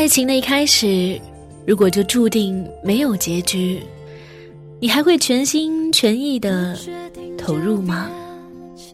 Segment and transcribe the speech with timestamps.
[0.00, 1.20] 爱情的一开始，
[1.66, 3.82] 如果就注定没有结局，
[4.80, 6.74] 你还会全心全意的
[7.36, 8.08] 投入吗？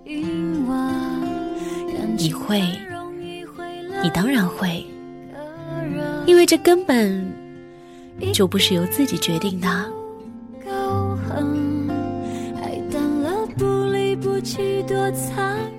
[0.05, 0.25] 你
[2.33, 2.61] 会，
[4.03, 4.85] 你当然会，
[6.27, 7.25] 因为这根本
[8.35, 9.69] 就不是由自己决定的。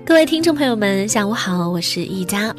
[0.06, 2.56] 各位听众朋友们，下午好，我是一佳。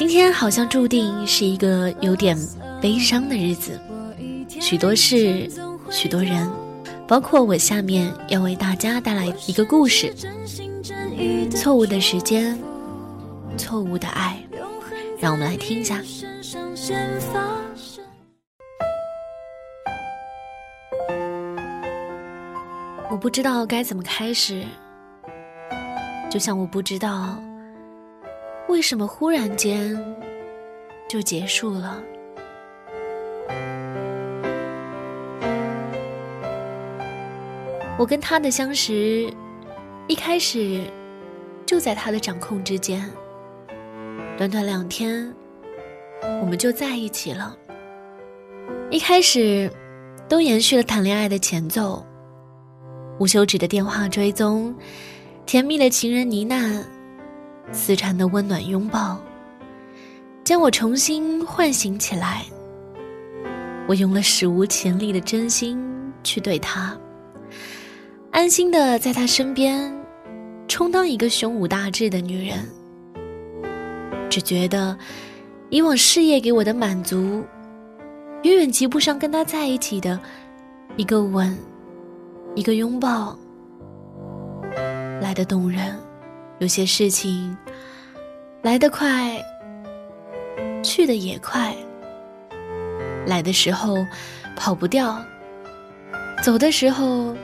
[0.00, 2.34] 今天好像注定是一个有点
[2.80, 3.78] 悲伤的日子，
[4.48, 5.46] 许多事，
[5.90, 6.50] 许多人，
[7.06, 10.14] 包括我下面要为大家带来一个故事：
[11.54, 12.58] 错误的时间，
[13.58, 14.42] 错误的爱。
[15.18, 16.00] 让我们来听一下。
[23.10, 24.64] 我不知道该怎么开始，
[26.30, 27.38] 就像我不知道。
[28.70, 29.98] 为什么忽然间
[31.08, 32.00] 就结束了？
[37.98, 39.28] 我跟他的相识，
[40.06, 40.84] 一开始
[41.66, 43.04] 就在他的掌控之间。
[44.38, 45.34] 短短两天，
[46.40, 47.56] 我们就在一起了。
[48.88, 49.68] 一开始
[50.28, 52.06] 都延续了谈恋爱的前奏，
[53.18, 54.72] 无休止的电话追踪，
[55.44, 56.99] 甜蜜的情人呢喃。
[57.72, 59.18] 思缠的温暖拥抱，
[60.44, 62.44] 将我重新唤醒起来。
[63.86, 65.80] 我用了史无前例的真心
[66.22, 66.96] 去对他，
[68.30, 69.92] 安心的在他身边，
[70.68, 72.58] 充当一个胸无大志的女人。
[74.28, 74.96] 只觉得，
[75.70, 77.44] 以往事业给我的满足，
[78.42, 80.18] 远远及不上跟他在一起的
[80.96, 81.58] 一个吻，
[82.54, 83.36] 一个拥抱
[85.20, 85.98] 来的动人。
[86.60, 87.56] 有些事情
[88.60, 89.42] 来得快，
[90.82, 91.74] 去的也快。
[93.26, 94.06] 来的时候
[94.54, 95.18] 跑不掉，
[96.42, 97.34] 走的时候，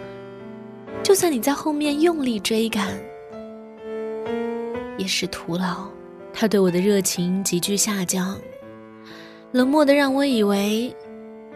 [1.03, 2.89] 就算你在后面用力追赶，
[4.99, 5.89] 也是徒劳。
[6.35, 8.39] 他对我的热情急剧下降，
[9.51, 10.95] 冷漠的让我以为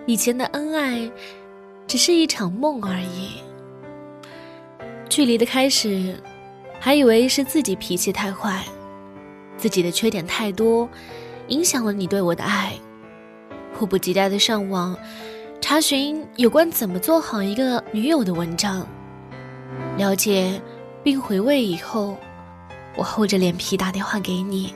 [0.06, 1.10] 以前的恩爱
[1.86, 3.42] 只是一场梦而已。
[5.10, 6.14] 距离的开始。
[6.80, 8.64] 还以为是自己脾气太坏，
[9.58, 10.88] 自己的缺点太多，
[11.48, 12.72] 影响了你对我的爱。
[13.76, 14.96] 迫不及待的上网
[15.60, 18.86] 查询有关怎么做好一个女友的文章，
[19.98, 20.60] 了解
[21.02, 22.16] 并回味以后，
[22.96, 24.74] 我厚着脸皮打电话给你。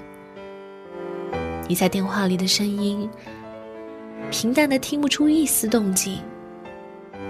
[1.66, 3.09] 你在电话里的声音
[4.31, 6.19] 平淡的听不出一丝动静，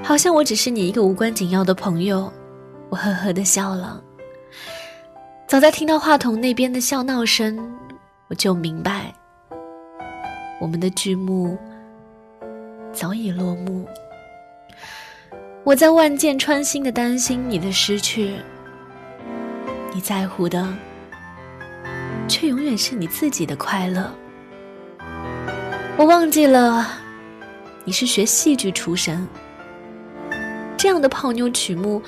[0.03, 2.31] 好像我只是你一个无关紧要的朋友。
[2.91, 4.03] 我呵呵的笑了。
[5.47, 7.57] 早在听到话筒那边的笑闹声，
[8.29, 9.15] 我就明白，
[10.59, 11.57] 我们的剧目
[12.93, 13.87] 早已落幕。
[15.63, 18.35] 我在万箭穿心的担心你的失去，
[19.93, 20.67] 你在乎的
[22.27, 24.11] 却永远是你自己的快乐。
[25.97, 26.89] 我忘记了，
[27.85, 29.29] 你是学戏剧出身，
[30.77, 32.03] 这样的泡妞曲目，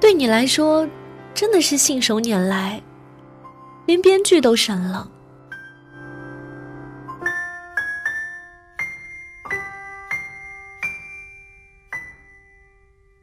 [0.00, 0.88] 对你来说。
[1.38, 2.82] 真的是信手拈来，
[3.86, 5.08] 连编剧都神了。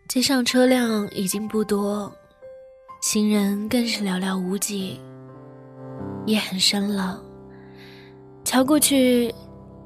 [0.07, 2.09] 街上车辆已经不多，
[3.01, 4.97] 行人更是寥寥无几。
[6.25, 7.21] 夜很深了，
[8.45, 9.35] 瞧过去，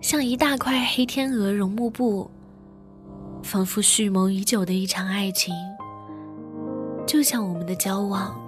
[0.02, 2.30] 像一大块黑天鹅绒幕布，
[3.42, 5.52] 仿佛蓄谋已久的一场爱情。
[7.10, 8.40] 就像我们的交往，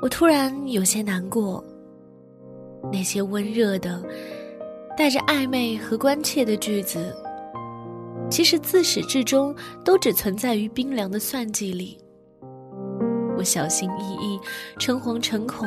[0.00, 1.62] 我突然有些难过。
[2.92, 4.00] 那些温热的、
[4.96, 7.12] 带着暧昧和关切的句子，
[8.30, 9.52] 其实自始至终
[9.84, 11.98] 都只存在于冰凉的算计里。
[13.36, 14.38] 我小心翼翼、
[14.78, 15.66] 诚惶诚恐、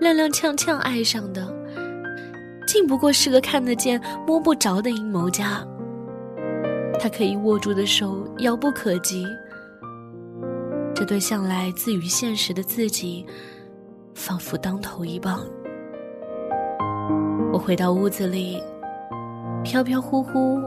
[0.00, 1.52] 踉踉跄跄爱上的，
[2.64, 5.66] 竟不过是个看得见摸不着的阴谋家。
[7.00, 9.26] 他可以握住的手遥不可及。
[10.98, 13.24] 这对向来自于现实的自己，
[14.16, 15.46] 仿佛当头一棒。
[17.52, 18.60] 我回到屋子里，
[19.62, 20.60] 飘飘忽忽，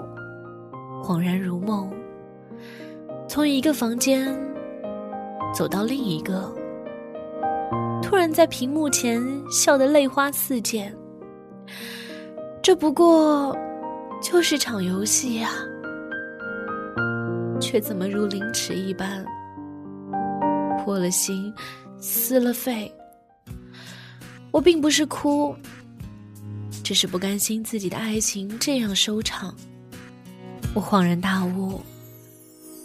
[1.03, 1.91] 恍然如梦。
[3.27, 4.33] 从一个房间
[5.53, 6.49] 走到另一个，
[8.01, 10.95] 突然在屏幕前笑得泪花四溅。
[12.63, 13.53] 这不过
[14.23, 15.49] 就是场游戏呀，
[17.59, 19.25] 却怎么如凌迟一般？
[20.83, 21.53] 破了心，
[21.99, 22.91] 撕了肺。
[24.51, 25.55] 我并不是哭，
[26.83, 29.55] 只是不甘心自己的爱情这样收场。
[30.73, 31.81] 我恍然大悟，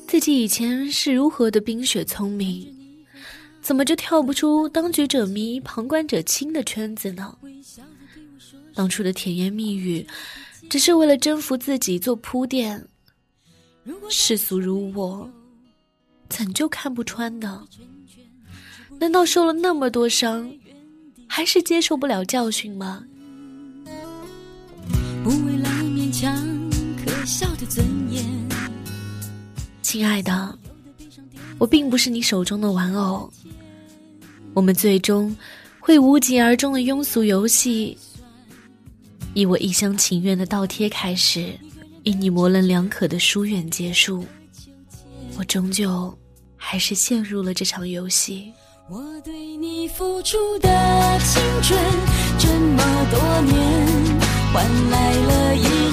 [0.06, 2.72] 自己以前是如何的冰雪聪明，
[3.60, 7.36] 怎么就跳不出当局者迷，旁观者清的圈子呢？
[8.74, 10.06] 当初的甜言蜜语，
[10.68, 12.86] 只是为了征服自己做铺垫。
[14.10, 15.28] 世俗如我，
[16.28, 17.66] 怎就看不穿呢？
[18.98, 20.50] 难道受了那么多伤，
[21.26, 23.04] 还是接受不了教训吗？
[25.22, 26.34] 不为了勉强
[27.04, 28.24] 可笑的尊严，
[29.82, 30.58] 亲爱的，
[31.58, 33.30] 我并不是你手中的玩偶。
[34.54, 35.36] 我们最终
[35.78, 37.96] 会无疾而终的庸俗游戏。
[39.34, 41.52] 以我一厢情愿的倒贴开始，
[42.04, 44.24] 以你模棱两可的疏远结束，
[45.38, 46.16] 我终究
[46.56, 48.52] 还是陷入了这场游戏。
[48.88, 50.68] 我对你付出的
[51.18, 51.78] 青春
[52.38, 53.86] 这么多年，
[54.52, 55.92] 换来了一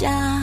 [0.00, 0.39] 下。